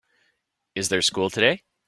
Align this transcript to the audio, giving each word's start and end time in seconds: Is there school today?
Is 0.73 0.89
there 0.89 1.03
school 1.03 1.29
today? 1.29 1.61